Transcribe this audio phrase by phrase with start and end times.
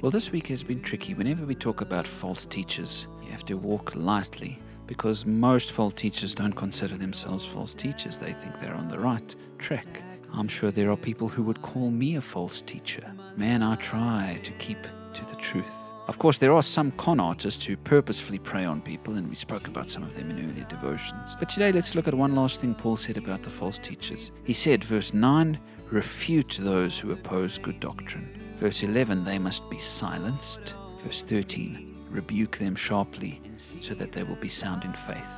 [0.00, 1.12] Well, this week has been tricky.
[1.12, 6.34] Whenever we talk about false teachers, you have to walk lightly because most false teachers
[6.34, 8.16] don't consider themselves false teachers.
[8.16, 10.02] They think they're on the right track.
[10.32, 13.12] I'm sure there are people who would call me a false teacher.
[13.36, 14.82] Man, I try to keep
[15.12, 15.87] to the truth.
[16.08, 19.68] Of course, there are some con artists who purposefully prey on people, and we spoke
[19.68, 21.36] about some of them in earlier devotions.
[21.38, 24.32] But today, let's look at one last thing Paul said about the false teachers.
[24.44, 25.60] He said, verse 9,
[25.90, 28.26] refute those who oppose good doctrine.
[28.56, 30.72] Verse 11, they must be silenced.
[31.04, 33.42] Verse 13, rebuke them sharply
[33.82, 35.28] so that they will be sound in faith.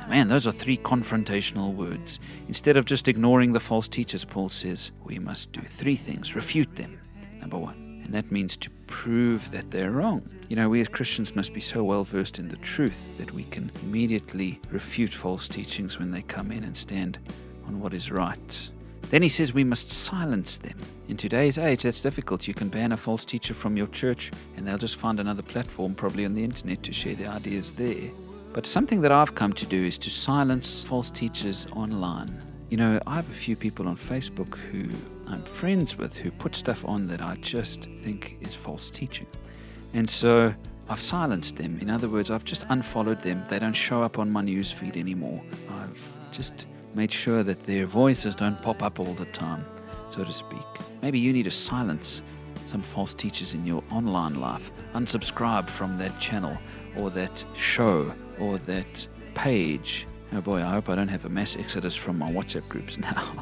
[0.00, 2.18] Now, man, those are three confrontational words.
[2.48, 6.76] Instead of just ignoring the false teachers, Paul says, we must do three things refute
[6.76, 6.98] them.
[7.40, 10.22] Number one, and that means to prove that they're wrong.
[10.48, 13.42] You know, we as Christians must be so well versed in the truth that we
[13.42, 17.18] can immediately refute false teachings when they come in and stand
[17.66, 18.70] on what is right.
[19.10, 20.78] Then he says we must silence them.
[21.08, 22.46] In today's age, that's difficult.
[22.46, 25.96] You can ban a false teacher from your church, and they'll just find another platform,
[25.96, 28.12] probably on the internet, to share their ideas there.
[28.52, 32.40] But something that I've come to do is to silence false teachers online.
[32.70, 34.88] You know, I have a few people on Facebook who
[35.28, 39.26] I'm friends with who put stuff on that I just think is false teaching.
[39.92, 40.54] And so
[40.88, 41.78] I've silenced them.
[41.80, 43.44] In other words, I've just unfollowed them.
[43.48, 45.42] They don't show up on my news feed anymore.
[45.70, 49.64] I've just made sure that their voices don't pop up all the time,
[50.08, 50.66] so to speak.
[51.02, 52.22] Maybe you need to silence
[52.66, 54.70] some false teachers in your online life.
[54.94, 56.56] Unsubscribe from that channel
[56.96, 60.06] or that show or that page.
[60.36, 63.32] Oh boy, I hope I don't have a mass exodus from my WhatsApp groups now.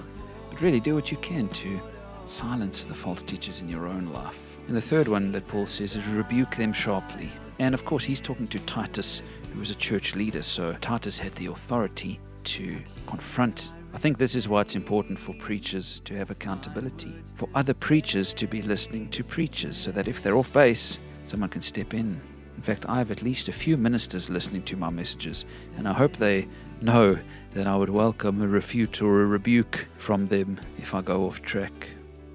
[0.51, 1.81] But really, do what you can to
[2.25, 4.59] silence the false teachers in your own life.
[4.69, 7.33] And the third one that Paul says is rebuke them sharply.
[7.59, 9.23] And of course, he's talking to Titus,
[9.55, 13.73] who was a church leader, so Titus had the authority to confront.
[13.95, 18.35] I think this is why it's important for preachers to have accountability, for other preachers
[18.35, 22.21] to be listening to preachers, so that if they're off base, someone can step in.
[22.63, 25.45] In fact, I have at least a few ministers listening to my messages,
[25.77, 26.47] and I hope they
[26.81, 27.19] know
[27.55, 31.43] that I would welcome a refute or a rebuke from them if I go off
[31.43, 31.89] track.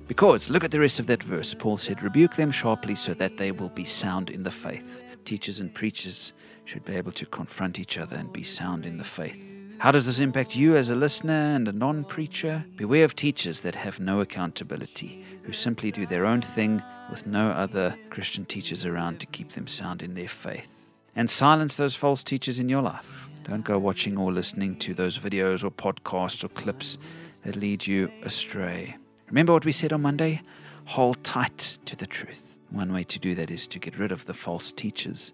[0.05, 1.53] Because, look at the rest of that verse.
[1.53, 5.01] Paul said, Rebuke them sharply so that they will be sound in the faith.
[5.23, 6.33] Teachers and preachers
[6.65, 9.41] should be able to confront each other and be sound in the faith.
[9.77, 12.65] How does this impact you as a listener and a non preacher?
[12.75, 17.49] Beware of teachers that have no accountability, who simply do their own thing with no
[17.49, 20.73] other Christian teachers around to keep them sound in their faith.
[21.15, 23.27] And silence those false teachers in your life.
[23.43, 26.97] Don't go watching or listening to those videos or podcasts or clips
[27.43, 28.97] that lead you astray.
[29.27, 30.41] Remember what we said on Monday?
[30.85, 32.57] Hold tight to the truth.
[32.69, 35.31] One way to do that is to get rid of the false teachers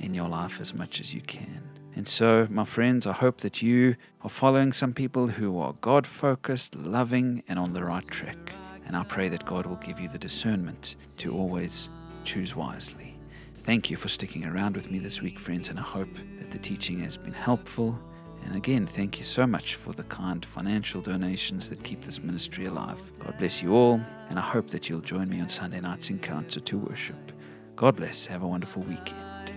[0.00, 1.62] in your life as much as you can.
[1.96, 6.06] And so, my friends, I hope that you are following some people who are God
[6.06, 8.54] focused, loving, and on the right track.
[8.86, 11.90] And I pray that God will give you the discernment to always
[12.24, 13.16] choose wisely.
[13.62, 16.58] Thank you for sticking around with me this week, friends, and I hope that the
[16.58, 17.98] teaching has been helpful.
[18.44, 22.66] And again, thank you so much for the kind financial donations that keep this ministry
[22.66, 22.98] alive.
[23.18, 26.60] God bless you all, and I hope that you'll join me on Sunday night's encounter
[26.60, 27.32] to worship.
[27.74, 28.26] God bless.
[28.26, 29.50] Have a wonderful weekend.